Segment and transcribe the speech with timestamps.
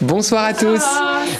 [0.00, 0.82] Bonsoir à tous.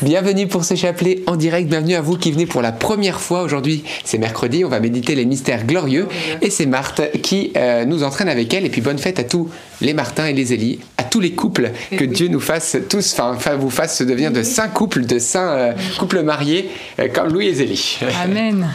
[0.02, 1.66] Bienvenue pour ce chapelet en direct.
[1.66, 3.42] Bienvenue à vous qui venez pour la première fois.
[3.42, 4.66] Aujourd'hui, c'est mercredi.
[4.66, 6.08] On va méditer les mystères glorieux.
[6.42, 8.66] Et c'est Marthe qui euh, nous entraîne avec elle.
[8.66, 9.48] Et puis bonne fête à tous
[9.80, 11.70] les Martins et les Élie, à tous les couples.
[11.96, 15.72] Que Dieu nous fasse tous, enfin, vous fasse devenir de saints couples, de saints euh,
[15.98, 17.98] couples mariés euh, comme Louis et Zélie.
[18.22, 18.74] Amen.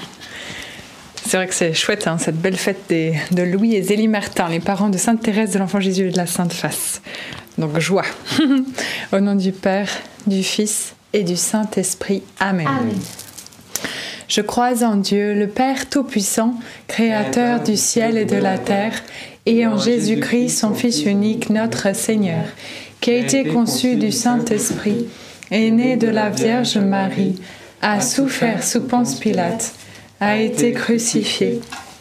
[1.27, 4.59] C'est vrai que c'est chouette, hein, cette belle fête de Louis et Zélie Martin, les
[4.59, 7.01] parents de Sainte Thérèse de l'Enfant Jésus et de la Sainte Face.
[7.57, 8.05] Donc joie.
[9.13, 9.89] Au nom du Père,
[10.27, 12.23] du Fils et du Saint-Esprit.
[12.39, 12.67] Amen.
[14.27, 16.55] Je crois en Dieu, le Père Tout-Puissant,
[16.87, 19.03] Créateur du ciel et de la terre,
[19.45, 22.45] et en Jésus-Christ, son Fils unique, notre Seigneur,
[22.99, 25.05] qui a été conçu du Saint-Esprit,
[25.51, 27.35] est né de la Vierge Marie,
[27.81, 29.73] a souffert sous Ponce Pilate,
[30.19, 31.61] a été crucifié,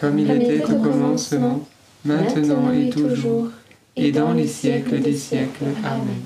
[0.00, 1.68] Comme il était au commencement,
[2.06, 3.48] maintenant et toujours
[3.96, 5.64] et dans les siècles des siècles.
[5.84, 6.16] Amen.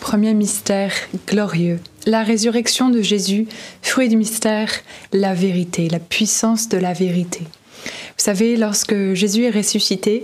[0.00, 0.92] Premier mystère
[1.26, 3.46] glorieux, la résurrection de Jésus,
[3.82, 4.70] fruit du mystère,
[5.12, 7.40] la vérité, la puissance de la vérité.
[7.40, 10.22] Vous savez, lorsque Jésus est ressuscité,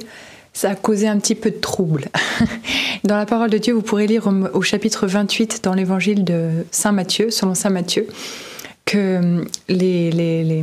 [0.53, 2.07] ça a causé un petit peu de trouble.
[3.05, 6.93] Dans la parole de Dieu, vous pourrez lire au, chapitre 28 dans l'évangile de Saint
[6.93, 8.07] Matthieu, selon Saint Matthieu,
[8.85, 10.63] que les, les les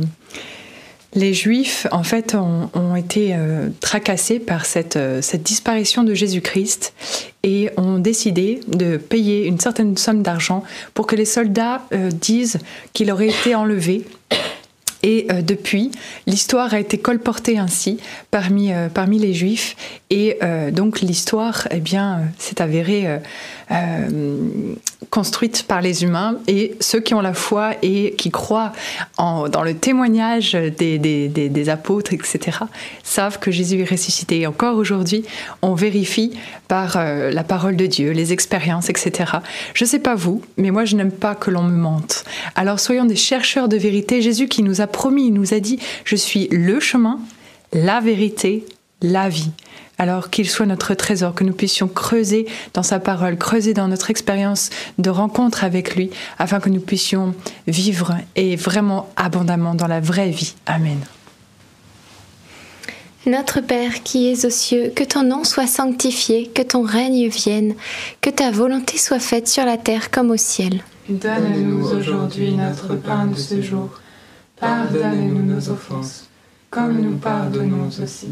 [1.16, 4.64] Juifs, en fait, ont, été euh, tracassés par
[4.96, 6.92] euh, cette, disparition de Jésus-Christ
[7.42, 10.62] et ont décidé de payer une certaine somme d'argent
[10.94, 12.58] pour que les soldats euh, disent
[12.92, 14.04] qu'il aurait été enlevé.
[15.04, 15.92] Et depuis,
[16.26, 17.98] l'histoire a été colportée ainsi
[18.32, 19.76] parmi, parmi les Juifs.
[20.10, 20.40] Et
[20.72, 23.20] donc l'histoire, eh bien, s'est avérée
[25.10, 28.72] construite par les humains et ceux qui ont la foi et qui croient
[29.16, 32.58] en, dans le témoignage des, des, apôtres, etc.,
[33.02, 34.40] savent que Jésus est ressuscité.
[34.40, 35.24] Et encore aujourd'hui,
[35.62, 36.32] on vérifie
[36.66, 39.32] par euh, la parole de Dieu, les expériences, etc.
[39.74, 42.24] Je ne sais pas vous, mais moi je n'aime pas que l'on me mente.
[42.54, 44.22] Alors soyons des chercheurs de vérité.
[44.22, 47.18] Jésus qui nous a promis, nous a dit, je suis le chemin,
[47.72, 48.64] la vérité,
[49.02, 49.52] la vie
[49.98, 54.10] alors qu'il soit notre trésor, que nous puissions creuser dans sa parole, creuser dans notre
[54.10, 57.34] expérience de rencontre avec lui, afin que nous puissions
[57.66, 60.54] vivre et vraiment abondamment dans la vraie vie.
[60.66, 61.00] Amen.
[63.26, 67.74] Notre Père qui es aux cieux, que ton nom soit sanctifié, que ton règne vienne,
[68.20, 70.82] que ta volonté soit faite sur la terre comme au ciel.
[71.08, 73.90] Donne-nous aujourd'hui notre pain de ce jour.
[74.60, 76.28] Pardonne-nous nos offenses,
[76.70, 78.28] comme nous pardonnons aussi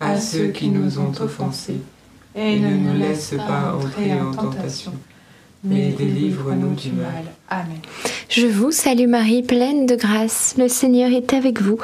[0.00, 1.80] à ceux qui nous ont offensés,
[2.34, 4.92] et ne nous laisse pas entrer en tentation,
[5.64, 7.24] mais délivre-nous du mal.
[7.48, 7.78] Amen.
[8.28, 11.78] Je vous salue Marie, pleine de grâce, le Seigneur est avec vous.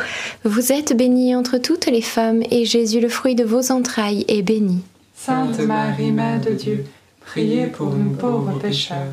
[0.45, 4.43] Vous êtes bénie entre toutes les femmes, et Jésus, le fruit de vos entrailles, est
[4.43, 4.83] béni.
[5.15, 6.85] Sainte Marie, Mère de Dieu,
[7.25, 9.13] priez pour nous pauvres pécheurs,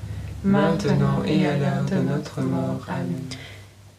[0.43, 2.85] maintenant et à l'heure de notre mort.
[2.87, 3.21] Amen.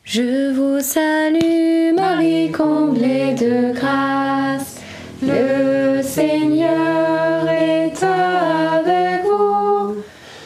[0.04, 4.80] Je vous salue Marie, comblée de grâce.
[5.22, 9.96] Le Seigneur est avec vous.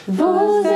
[0.07, 0.66] Vous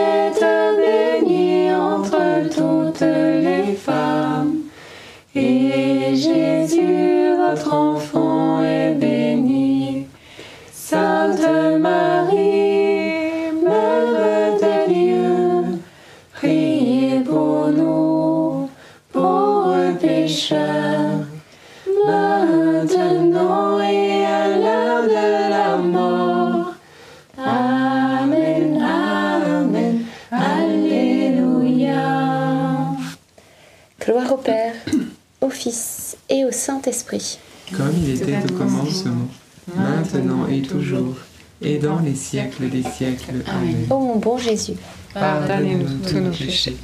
[40.71, 41.15] toujours,
[41.61, 43.43] et dans les siècles des siècles.
[43.47, 43.85] Amen.
[43.89, 44.73] Ô mon bon Jésus,
[45.13, 46.77] Pardonnez-nous tous nos péchés,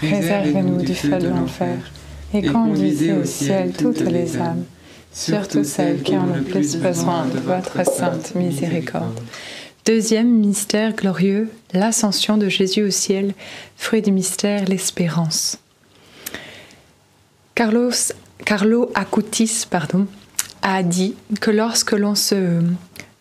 [0.00, 1.78] réservez-nous du feu de l'enfer,
[2.34, 4.64] et conduisez au ciel toutes les âmes,
[5.12, 9.20] surtout celles qui ont le plus besoin de votre sainte miséricorde.
[9.86, 13.32] Deuxième mystère glorieux, l'ascension de Jésus au ciel,
[13.76, 15.58] fruit du mystère, l'espérance.
[17.54, 17.90] Carlos,
[18.44, 20.06] Carlo Acutis pardon,
[20.62, 22.60] a dit que lorsque l'on se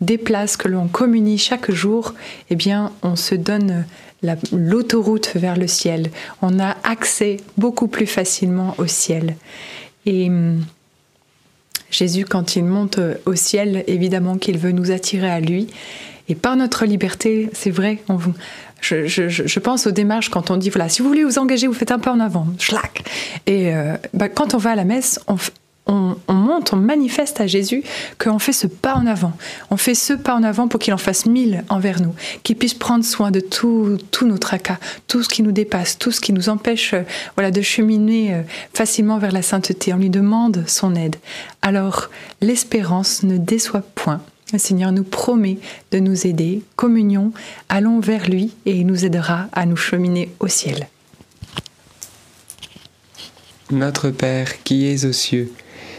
[0.01, 2.13] déplace, que l'on communie chaque jour,
[2.50, 3.86] eh bien, on se donne
[4.22, 6.10] la- l'autoroute vers le ciel.
[6.41, 9.36] On a accès beaucoup plus facilement au ciel.
[10.06, 10.63] Et hum,
[11.91, 15.68] Jésus, quand il monte au ciel, évidemment qu'il veut nous attirer à lui.
[16.27, 17.98] Et par notre liberté, c'est vrai,
[18.82, 21.91] je, pense aux démarches quand on dit, voilà, si vous voulez vous engager, vous faites
[21.91, 23.03] un pas en avant, schlac.
[23.48, 25.38] Et euh, bah, quand on va à la messe, on,
[25.89, 27.84] on- on monte, on manifeste à Jésus
[28.17, 29.34] qu'on fait ce pas en avant.
[29.72, 32.74] On fait ce pas en avant pour qu'il en fasse mille envers nous, qu'il puisse
[32.75, 34.77] prendre soin de tout, tout nos tracas,
[35.08, 37.01] tout ce qui nous dépasse, tout ce qui nous empêche euh,
[37.36, 38.41] voilà, de cheminer euh,
[38.74, 39.93] facilement vers la sainteté.
[39.93, 41.15] On lui demande son aide.
[41.62, 42.10] Alors,
[42.41, 44.22] l'espérance ne déçoit point.
[44.53, 45.60] Le Seigneur nous promet
[45.91, 46.62] de nous aider.
[46.75, 47.31] Communion,
[47.67, 50.88] allons vers lui et il nous aidera à nous cheminer au ciel.
[53.72, 55.51] Notre Père qui es aux cieux,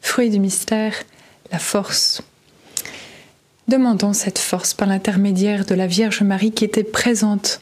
[0.00, 0.94] Fruit du mystère,
[1.52, 2.22] la force.
[3.68, 7.60] Demandons cette force par l'intermédiaire de la Vierge Marie qui était présente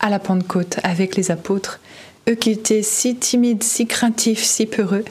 [0.00, 1.80] à la Pentecôte avec les apôtres.
[2.28, 5.04] Eux qui étaient si timides, si craintifs, si peureux,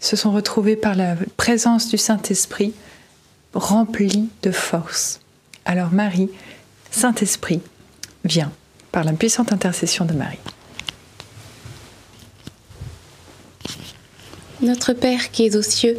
[0.00, 2.74] se sont retrouvés par la présence du Saint-Esprit
[3.54, 5.20] remplis de force.
[5.64, 6.30] Alors Marie,
[6.90, 7.60] Saint-Esprit,
[8.24, 8.52] viens
[8.92, 10.38] par la puissante intercession de Marie.
[14.62, 15.98] Notre Père qui es aux cieux,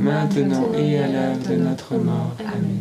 [0.00, 2.34] maintenant et à l'heure de notre mort.
[2.40, 2.80] Amen.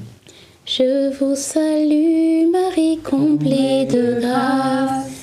[0.66, 5.19] Je vous salue Marie, comblée de grâce.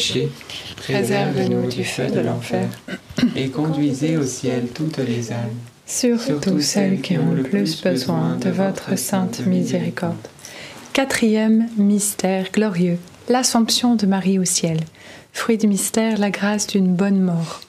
[0.00, 0.30] Péchés,
[0.76, 2.66] préserve-nous du feu de l'enfer,
[3.36, 8.48] et conduisez au ciel toutes les âmes, Surtout celles qui ont le plus besoin de
[8.48, 10.16] votre sainte miséricorde.
[10.94, 12.96] Quatrième mystère glorieux,
[13.28, 14.78] l'Assomption de Marie au ciel.
[15.32, 17.60] Fruit du mystère, la grâce d'une bonne mort.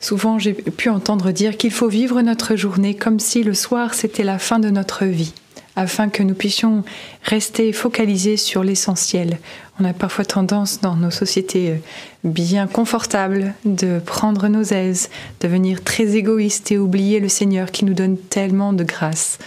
[0.00, 4.24] Souvent, j'ai pu entendre dire qu'il faut vivre notre journée comme si le soir c'était
[4.24, 5.34] la fin de notre vie,
[5.76, 6.82] afin que nous puissions
[7.22, 9.38] rester focalisés sur l'essentiel.
[9.78, 11.76] On a parfois tendance dans nos sociétés euh,
[12.24, 15.10] bien confortables de prendre nos aises,
[15.40, 19.38] devenir très égoïstes et oublier le Seigneur qui nous donne tellement de grâce.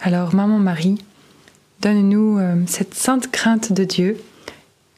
[0.00, 0.98] Alors, Maman Marie,
[1.80, 4.22] donne-nous euh, cette sainte crainte de Dieu,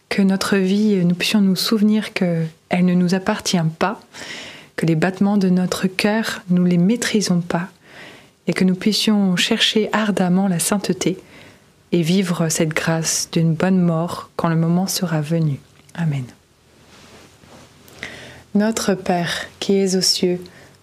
[0.09, 4.01] que notre vie, euh, nous puissions nous souvenir qu'elle ne nous appartient pas,
[4.75, 7.69] que les battements de notre cœur, nous les maîtrisons pas,
[8.47, 11.19] et que nous puissions chercher ardemment la sainteté
[11.93, 15.61] et vivre cette grâce d'une bonne mort quand le moment sera venu.
[15.95, 16.25] Amen.
[18.55, 20.41] Notre Père qui es aux cieux,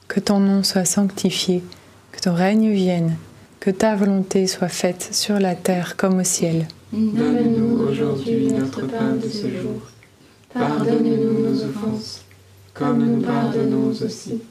[0.08, 1.64] que ton nom soit sanctifié,
[2.12, 3.16] que ton règne vienne,
[3.60, 6.68] que ta volonté soit faite sur la terre comme au ciel.
[6.92, 9.82] Donne-nous aujourd'hui notre pain de ce jour.
[10.54, 12.26] Pardonne-nous nos offenses,
[12.74, 14.42] comme nous pardonnons aussi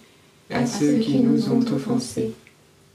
[0.51, 2.33] à ceux qui nous ont offensés.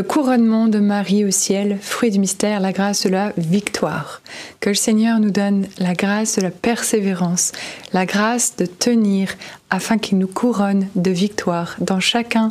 [0.00, 4.22] le couronnement de Marie au ciel, fruit du mystère, la grâce de la victoire.
[4.58, 7.52] Que le Seigneur nous donne la grâce de la persévérance,
[7.92, 9.28] la grâce de tenir
[9.68, 12.50] afin qu'il nous couronne de victoire dans chacun,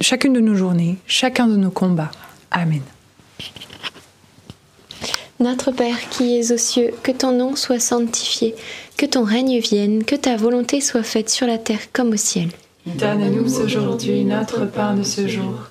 [0.00, 2.10] chacune de nos journées, chacun de nos combats.
[2.50, 2.82] Amen.
[5.38, 8.56] Notre Père qui es aux cieux, que ton nom soit sanctifié,
[8.96, 12.48] que ton règne vienne, que ta volonté soit faite sur la terre comme au ciel.
[12.84, 15.70] Donne-nous aujourd'hui notre pain de ce jour.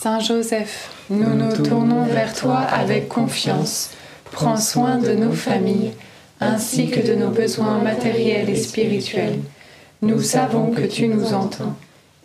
[0.00, 3.90] Saint Joseph, Nous nous tournons vers toi avec confiance.
[4.30, 5.90] Prends soin de nos familles,
[6.40, 9.40] ainsi que de nos besoins matériels et spirituels.
[10.02, 11.74] Nous savons que tu nous entends,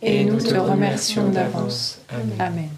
[0.03, 1.97] et nous te remercions d'avance.
[2.37, 2.69] Amen.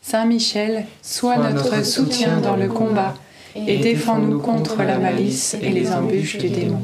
[0.00, 3.12] Saint Michel, Sois notre soutien dans le combat,
[3.54, 6.80] et défends-nous contre la malice et les embûches du démon.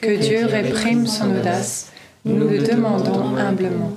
[0.00, 1.88] Que Dieu réprime son audace,
[2.24, 3.96] nous le demandons humblement.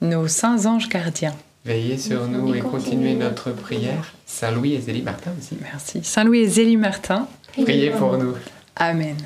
[0.00, 1.34] Nos saints anges gardiens.
[1.64, 4.14] Veillez sur nous et continuez notre prière.
[4.24, 5.56] Saint Louis et Zélie Martin aussi.
[5.60, 6.00] Merci.
[6.02, 7.28] Saint Louis et Zélie Martin,
[7.62, 8.34] Priez pour nous.
[8.76, 9.16] Amen.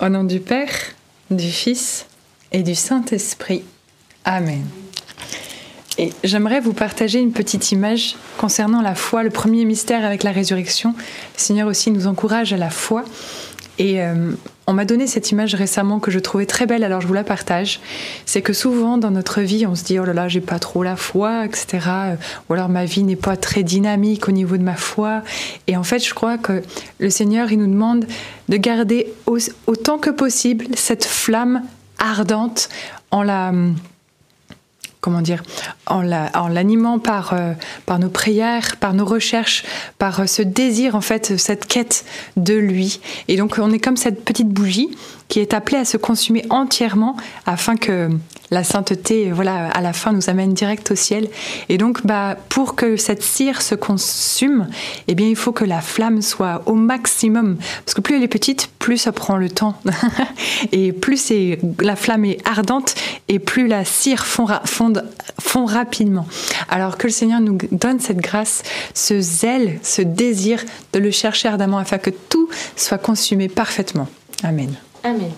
[0.00, 0.70] Au nom du Père,
[1.30, 2.06] du Fils
[2.52, 3.64] et du Saint-Esprit.
[4.24, 4.64] Amen.
[5.98, 10.30] Et j'aimerais vous partager une petite image concernant la foi, le premier mystère avec la
[10.30, 10.94] résurrection.
[10.96, 13.04] Le Seigneur aussi nous encourage à la foi.
[13.78, 14.32] Et euh,
[14.68, 17.24] on m'a donné cette image récemment que je trouvais très belle, alors je vous la
[17.24, 17.80] partage.
[18.26, 20.82] C'est que souvent dans notre vie, on se dit oh là là, j'ai pas trop
[20.82, 21.88] la foi, etc.
[22.48, 25.22] Ou alors ma vie n'est pas très dynamique au niveau de ma foi.
[25.68, 26.62] Et en fait, je crois que
[26.98, 28.04] le Seigneur, il nous demande
[28.50, 31.62] de garder au- autant que possible cette flamme
[31.98, 32.68] ardente
[33.10, 33.52] en la
[35.08, 35.42] comment dire,
[35.86, 36.02] en
[36.48, 37.34] l'animant par,
[37.86, 39.64] par nos prières, par nos recherches,
[39.96, 42.04] par ce désir, en fait, cette quête
[42.36, 43.00] de lui.
[43.26, 44.90] Et donc, on est comme cette petite bougie
[45.28, 47.16] qui est appelée à se consumer entièrement
[47.46, 48.10] afin que
[48.50, 51.28] la sainteté, voilà, à la fin nous amène direct au ciel.
[51.68, 54.68] Et donc, bah, pour que cette cire se consume,
[55.06, 57.56] eh bien, il faut que la flamme soit au maximum.
[57.84, 59.74] Parce que plus elle est petite, plus ça prend le temps.
[60.72, 61.32] et plus
[61.80, 62.94] la flamme est ardente,
[63.28, 66.26] et plus la cire fond, fond rapidement.
[66.68, 68.62] Alors que le Seigneur nous donne cette grâce,
[68.94, 74.08] ce zèle, ce désir de le chercher ardemment afin que tout soit consumé parfaitement.
[74.42, 74.74] Amen.
[75.04, 75.32] Amen.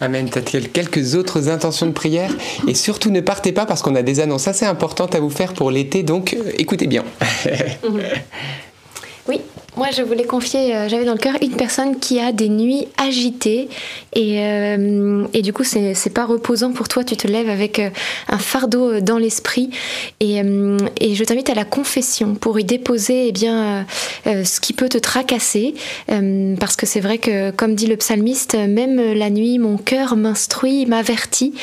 [0.00, 0.28] Amen.
[0.28, 2.30] Peut-être quelques autres intentions de prière.
[2.66, 5.54] Et surtout, ne partez pas parce qu'on a des annonces assez importantes à vous faire
[5.54, 6.02] pour l'été.
[6.02, 7.04] Donc, euh, écoutez bien.
[9.28, 9.40] oui,
[9.76, 12.86] moi, je voulais confier, euh, j'avais dans le cœur une personne qui a des nuits
[12.96, 13.68] agitées
[14.14, 17.02] et, euh, et du coup, c'est, c'est pas reposant pour toi.
[17.02, 17.90] Tu te lèves avec euh,
[18.28, 19.70] un fardeau dans l'esprit
[20.20, 20.36] et,
[21.00, 23.86] et je t'invite à la confession pour y déposer eh bien,
[24.24, 25.74] ce qui peut te tracasser
[26.60, 30.86] parce que c'est vrai que, comme dit le psalmiste, même la nuit, mon cœur m'instruit,
[30.86, 31.54] m'avertit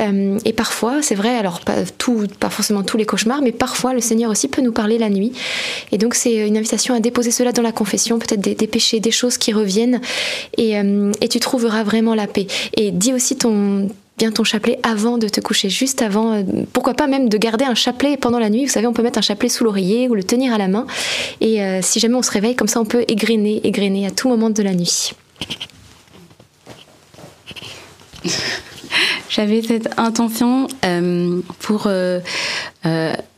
[0.00, 4.00] et parfois, c'est vrai, alors pas, tout, pas forcément tous les cauchemars, mais parfois le
[4.00, 5.32] Seigneur aussi peut nous parler la nuit
[5.92, 9.10] et donc c'est une invitation à déposer cela dans la confession, peut-être des, péchés, des
[9.10, 10.00] choses qui reviennent,
[10.58, 12.46] euh, et, tu trouveras vraiment la paix.
[12.76, 16.34] Et dis aussi ton bien ton chapelet avant de te coucher, juste avant.
[16.34, 18.64] Euh, pourquoi pas même de garder un chapelet pendant la nuit.
[18.64, 20.86] Vous savez, on peut mettre un chapelet sous l'oreiller ou le tenir à la main.
[21.40, 24.28] Et euh, si jamais on se réveille, comme ça, on peut égrener, égrener à tout
[24.28, 25.12] moment de la nuit.
[29.28, 30.66] J'avais cette intention
[31.60, 31.88] pour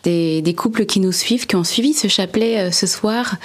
[0.07, 3.37] des, couples qui nous suivent, qui ont suivi ce chapelet euh, ce soir,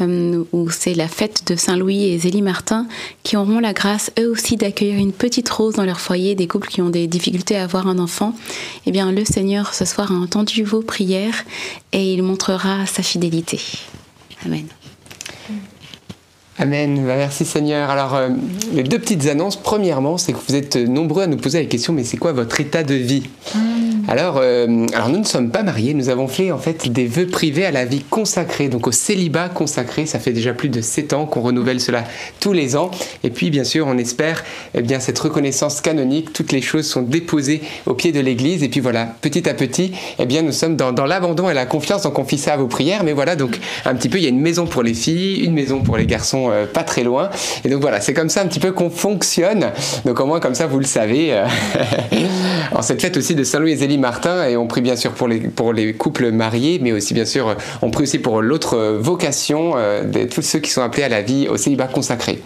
[0.00, 2.86] euh, où c'est la fête de Saint-Louis et Zélie Martin,
[3.22, 6.68] qui auront la grâce eux aussi d'accueillir une petite rose dans leur foyer, des couples
[6.68, 8.34] qui ont des difficultés à avoir un enfant.
[8.86, 11.44] Eh bien, le Seigneur ce soir a entendu vos prières
[11.92, 13.60] et il montrera sa fidélité.
[14.44, 14.66] Amen.
[16.58, 17.02] Amen.
[17.02, 17.90] Merci Seigneur.
[17.90, 18.30] Alors, euh,
[18.72, 19.56] les deux petites annonces.
[19.56, 22.58] Premièrement, c'est que vous êtes nombreux à nous poser la question, mais c'est quoi votre
[22.60, 23.24] état de vie?
[24.08, 25.92] Alors, euh, alors, nous ne sommes pas mariés.
[25.92, 29.48] Nous avons fait en fait des vœux privés à la vie consacrée, donc au célibat
[29.48, 30.06] consacré.
[30.06, 32.04] Ça fait déjà plus de sept ans qu'on renouvelle cela
[32.40, 32.90] tous les ans.
[33.24, 36.32] Et puis, bien sûr, on espère eh bien cette reconnaissance canonique.
[36.32, 38.62] Toutes les choses sont déposées au pied de l'Église.
[38.62, 42.02] Et puis voilà, petit à petit, eh bien, nous sommes dans, l'abandon et la confiance.
[42.02, 43.02] Donc, on fit ça à vos prières.
[43.02, 45.54] Mais voilà, donc un petit peu, il y a une maison pour les filles, une
[45.54, 47.30] maison pour les garçons euh, pas très loin.
[47.64, 49.72] Et donc voilà, c'est comme ça un petit peu qu'on fonctionne.
[50.04, 51.32] Donc au moins comme ça, vous le savez.
[51.32, 51.46] Euh,
[52.72, 55.40] en cette fête aussi de Saint-Louis et Martin, et on prie bien sûr pour les,
[55.40, 60.04] pour les couples mariés, mais aussi bien sûr, on prie aussi pour l'autre vocation euh,
[60.04, 62.40] de tous ceux qui sont appelés à la vie au célibat consacré.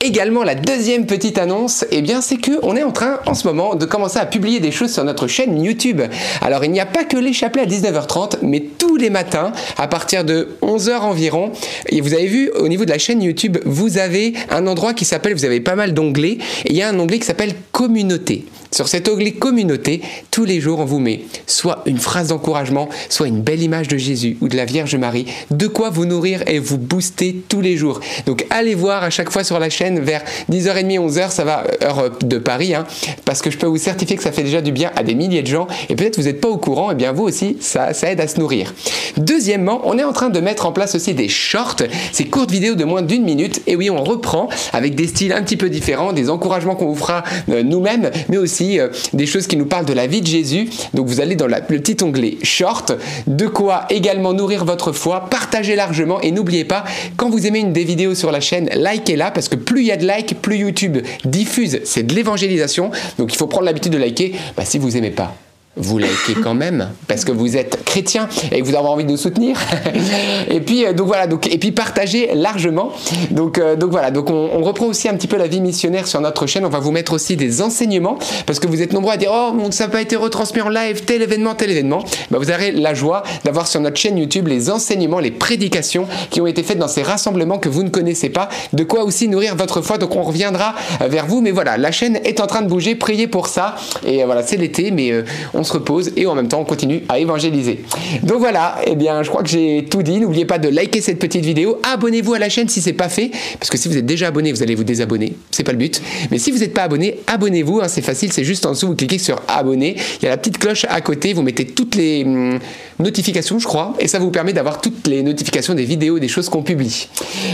[0.00, 3.48] Également, la deuxième petite annonce, eh bien, c'est que on est en train, en ce
[3.48, 6.02] moment, de commencer à publier des choses sur notre chaîne YouTube.
[6.40, 10.24] Alors, il n'y a pas que les à 19h30, mais tous les matins, à partir
[10.24, 11.50] de 11h environ.
[11.88, 15.04] Et vous avez vu, au niveau de la chaîne YouTube, vous avez un endroit qui
[15.04, 18.44] s'appelle, vous avez pas mal d'onglets, et il y a un onglet qui s'appelle Communauté.
[18.70, 23.26] Sur cet onglet communauté, tous les jours, on vous met soit une phrase d'encouragement, soit
[23.26, 26.58] une belle image de Jésus ou de la Vierge Marie, de quoi vous nourrir et
[26.58, 28.00] vous booster tous les jours.
[28.26, 32.10] Donc allez voir à chaque fois sur la chaîne vers 10h30, 11h, ça va, heure
[32.20, 32.86] de Paris, hein,
[33.24, 35.42] parce que je peux vous certifier que ça fait déjà du bien à des milliers
[35.42, 38.10] de gens et peut-être vous n'êtes pas au courant, et bien vous aussi, ça, ça
[38.10, 38.74] aide à se nourrir.
[39.16, 42.74] Deuxièmement, on est en train de mettre en place aussi des shorts, ces courtes vidéos
[42.74, 46.12] de moins d'une minute, et oui, on reprend avec des styles un petit peu différents,
[46.12, 49.86] des encouragements qu'on vous fera euh, nous-mêmes, mais aussi euh, des choses qui nous parlent
[49.86, 50.68] de la vie de Jésus.
[50.94, 52.92] Donc vous allez dans le petit onglet Short,
[53.26, 56.84] de quoi également nourrir votre foi, partagez largement et n'oubliez pas,
[57.16, 59.92] quand vous aimez une des vidéos sur la chaîne, likez-la parce que plus il y
[59.92, 62.90] a de likes, plus YouTube diffuse, c'est de l'évangélisation.
[63.18, 64.34] Donc il faut prendre l'habitude de liker.
[64.56, 65.34] Bah, si vous aimez pas,
[65.78, 69.10] vous likez quand même parce que vous êtes chrétien et que vous avez envie de
[69.10, 69.56] nous soutenir.
[70.50, 72.92] et puis euh, donc voilà donc et puis partagez largement.
[73.30, 76.20] Donc euh, donc voilà donc on, reprend aussi un petit peu la vie missionnaire sur
[76.20, 76.64] notre chaîne.
[76.64, 79.54] On va vous mettre aussi des enseignements parce que vous êtes nombreux à dire oh
[79.70, 82.04] ça n'a pas été retransmis en live tel événement tel événement.
[82.30, 86.40] Bah, vous aurez la joie d'avoir sur notre chaîne YouTube les enseignements, les prédications qui
[86.40, 88.48] ont été faites dans ces rassemblements que vous ne connaissez pas.
[88.72, 89.98] De quoi aussi nourrir votre foi.
[89.98, 91.40] Donc on reviendra euh, vers vous.
[91.40, 92.94] Mais voilà la chaîne est en train de bouger.
[92.94, 93.76] Priez pour ça.
[94.06, 95.12] Et voilà c'est l'été mais
[95.54, 97.84] on se repose et en même temps on continue à évangéliser.
[98.22, 100.18] Donc voilà, et eh bien je crois que j'ai tout dit.
[100.18, 103.30] N'oubliez pas de liker cette petite vidéo, abonnez-vous à la chaîne si c'est pas fait,
[103.58, 106.00] parce que si vous êtes déjà abonné, vous allez vous désabonner, c'est pas le but.
[106.30, 108.96] Mais si vous n'êtes pas abonné, abonnez-vous, hein, c'est facile, c'est juste en dessous, vous
[108.96, 112.24] cliquez sur abonner, il y a la petite cloche à côté, vous mettez toutes les
[112.24, 112.58] hum,
[112.98, 116.48] notifications, je crois, et ça vous permet d'avoir toutes les notifications des vidéos, des choses
[116.48, 117.08] qu'on publie.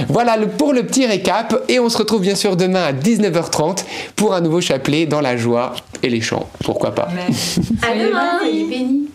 [0.08, 3.84] Voilà pour le petit récap, et on se retrouve bien sûr demain à 19h30
[4.16, 7.08] pour un nouveau chapelet dans la joie et les chants, pourquoi pas?
[7.94, 8.38] À demain.
[8.38, 9.08] Soyez bénis.